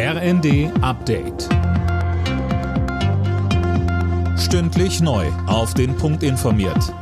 RND 0.00 0.70
Update. 0.80 1.48
Stündlich 4.38 5.00
neu. 5.00 5.26
Auf 5.48 5.74
den 5.74 5.96
Punkt 5.96 6.22
informiert. 6.22 6.94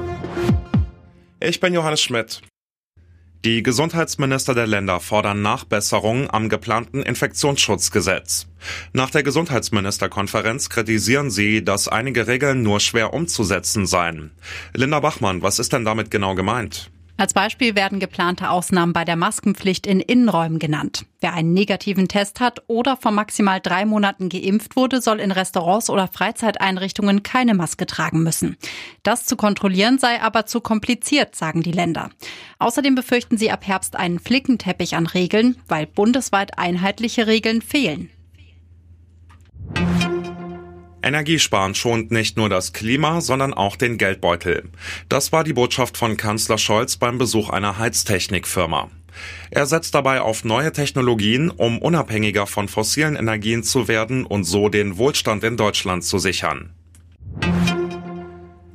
Ich 1.39 1.61
bin 1.61 1.75
Johannes 1.75 2.01
Schmidt. 2.01 2.41
Die 3.45 3.63
Gesundheitsminister 3.63 4.55
der 4.55 4.67
Länder 4.67 5.01
fordern 5.01 5.43
Nachbesserungen 5.43 6.31
am 6.31 6.49
geplanten 6.49 7.03
Infektionsschutzgesetz. 7.03 8.47
Nach 8.95 9.11
der 9.11 9.23
Gesundheitsministerkonferenz 9.23 10.71
kritisieren 10.71 11.31
sie, 11.31 11.63
dass 11.63 11.89
einige 11.89 12.27
Regeln 12.27 12.63
nur 12.63 12.81
schwer 12.81 13.13
umzusetzen 13.13 13.85
seien. 13.85 14.31
Linda 14.73 15.01
Bachmann, 15.01 15.43
was 15.43 15.59
ist 15.59 15.75
denn 15.75 15.85
damit 15.85 16.11
genau 16.11 16.35
gemeint? 16.35 16.91
Als 17.19 17.33
Beispiel 17.33 17.75
werden 17.75 17.99
geplante 17.99 18.51
Ausnahmen 18.51 18.93
bei 18.93 19.07
der 19.07 19.17
Maskenpflicht 19.17 19.87
in 19.87 20.01
Innenräumen 20.01 20.59
genannt. 20.59 21.07
Wer 21.21 21.33
einen 21.33 21.55
negativen 21.55 22.09
Test 22.09 22.41
hat 22.41 22.63
oder 22.67 22.99
vor 22.99 23.11
maximal 23.11 23.59
drei 23.61 23.87
Monaten 23.87 24.29
geimpft 24.29 24.77
wurde, 24.77 25.01
soll 25.01 25.21
in 25.21 25.31
Restaurants 25.31 25.89
oder 25.89 26.09
Freizeiteinrichtungen 26.09 27.23
keine 27.23 27.55
Maske 27.55 27.87
tragen 27.87 28.23
müssen. 28.23 28.59
Das 29.03 29.25
zu 29.25 29.37
kontrollieren 29.37 29.99
sei 29.99 30.21
aber 30.21 30.45
zu 30.45 30.61
kompliziert, 30.61 31.35
sagen 31.35 31.63
die 31.63 31.73
Länder. 31.73 32.11
Außerdem 32.59 32.95
befürchten 32.95 33.39
sie 33.39 33.51
ab 33.51 33.67
Herbst 33.67 33.97
einen 33.97 34.19
Flickenteppich 34.19 34.95
an 34.95 35.07
Regeln, 35.07 35.57
weil 35.69 35.87
bundesweit 35.87 36.59
einheitliche 36.59 37.27
Regeln 37.27 37.63
fehlen. 37.63 38.11
Energiesparen 41.07 41.75
schont 41.75 42.11
nicht 42.11 42.37
nur 42.37 42.49
das 42.49 42.73
Klima, 42.73 43.21
sondern 43.21 43.55
auch 43.55 43.77
den 43.77 43.97
Geldbeutel. 43.97 44.65
Das 45.09 45.33
war 45.33 45.45
die 45.45 45.53
Botschaft 45.53 45.97
von 45.97 46.17
Kanzler 46.17 46.59
Scholz 46.59 46.97
beim 46.97 47.17
Besuch 47.17 47.49
einer 47.51 47.79
Heiztechnikfirma. 47.79 48.91
Er 49.51 49.67
setzt 49.67 49.95
dabei 49.95 50.21
auf 50.21 50.45
neue 50.45 50.73
Technologien, 50.73 51.51
um 51.51 51.79
unabhängiger 51.79 52.47
von 52.47 52.69
fossilen 52.69 53.17
Energien 53.17 53.63
zu 53.63 53.89
werden 53.89 54.27
und 54.27 54.45
so 54.45 54.69
den 54.69 54.99
Wohlstand 54.99 55.45
in 55.45 55.57
Deutschland 55.57 56.05
zu 56.05 56.19
sichern. 56.19 56.76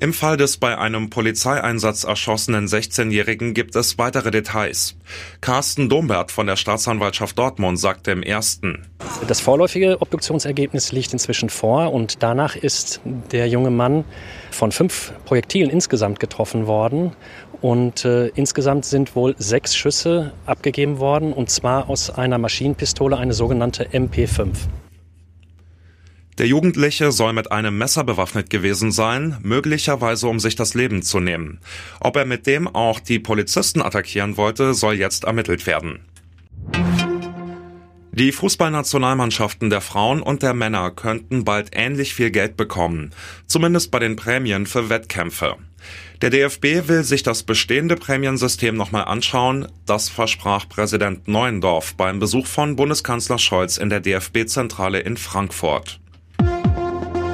Im 0.02 0.14
Fall 0.14 0.36
des 0.36 0.58
bei 0.58 0.80
einem 0.80 1.12
Polizeieinsatz 1.12 2.06
erschossenen 2.06 2.66
16-Jährigen 2.66 3.54
gibt 3.54 3.76
es 3.76 4.00
weitere 4.00 4.32
Details. 4.32 4.96
Carsten 5.42 5.90
Dombert 5.90 6.32
von 6.32 6.48
der 6.48 6.56
Staatsanwaltschaft 6.56 7.38
Dortmund 7.38 7.78
sagte 7.78 8.10
im 8.10 8.24
ersten. 8.24 8.88
Das 9.28 9.42
vorläufige 9.42 10.02
Obduktionsergebnis 10.02 10.92
liegt 10.92 11.14
inzwischen 11.14 11.52
vor 11.52 11.94
und 11.94 12.24
danach 12.24 12.56
ist 12.56 13.00
der 13.32 13.48
junge 13.48 13.70
Mann 13.70 14.04
von 14.50 14.72
fünf 14.72 15.14
Projektilen 15.26 15.70
insgesamt 15.70 16.20
getroffen 16.20 16.66
worden. 16.66 17.12
Und 17.62 18.04
äh, 18.04 18.30
insgesamt 18.30 18.86
sind 18.86 19.16
wohl 19.16 19.36
sechs 19.38 19.76
Schüsse 19.76 20.34
abgegeben 20.48 20.98
worden, 20.98 21.32
und 21.32 21.52
zwar 21.52 21.92
aus 21.92 22.10
einer 22.10 22.40
Maschinenpistole, 22.40 23.18
eine 23.18 23.36
sogenannte 23.36 23.90
MP5. 23.90 24.48
Der 26.38 26.48
Jugendliche 26.48 27.12
soll 27.12 27.34
mit 27.34 27.52
einem 27.52 27.78
Messer 27.78 28.04
bewaffnet 28.04 28.50
gewesen 28.50 28.92
sein, 28.92 29.38
möglicherweise 29.44 30.28
um 30.28 30.40
sich 30.40 30.56
das 30.56 30.74
Leben 30.74 31.02
zu 31.02 31.20
nehmen. 31.20 31.60
Ob 32.00 32.16
er 32.16 32.26
mit 32.26 32.48
dem 32.48 32.68
auch 32.68 33.00
die 33.00 33.20
Polizisten 33.20 33.82
attackieren 33.82 34.38
wollte, 34.38 34.74
soll 34.74 34.96
jetzt 34.96 35.26
ermittelt 35.26 35.68
werden. 35.68 36.00
Die 38.14 38.34
Fußballnationalmannschaften 38.34 39.70
der 39.70 39.80
Frauen 39.80 40.22
und 40.22 40.44
der 40.44 40.54
Männer 40.54 40.92
könnten 40.92 41.46
bald 41.46 41.70
ähnlich 41.72 42.14
viel 42.14 42.30
Geld 42.30 42.58
bekommen, 42.58 43.12
zumindest 43.48 43.90
bei 43.90 44.00
den 44.00 44.18
Prämien 44.18 44.66
für 44.66 44.90
Wettkämpfe. 44.90 45.56
Der 46.22 46.30
DFB 46.30 46.90
will 46.90 47.04
sich 47.04 47.24
das 47.24 47.44
bestehende 47.44 47.96
Prämiensystem 47.96 48.76
nochmal 48.76 49.06
anschauen, 49.06 49.68
das 49.86 50.10
versprach 50.10 50.68
Präsident 50.68 51.30
Neuendorf 51.30 51.96
beim 51.96 52.20
Besuch 52.20 52.48
von 52.48 52.76
Bundeskanzler 52.76 53.40
Scholz 53.40 53.78
in 53.78 53.90
der 53.90 54.02
DFB-Zentrale 54.02 55.00
in 55.00 55.16
Frankfurt. 55.16 56.01